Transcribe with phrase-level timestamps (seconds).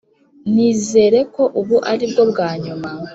[0.53, 2.89] nizere ko ubu aribwo bwanyuma